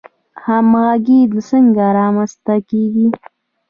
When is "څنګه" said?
1.49-1.85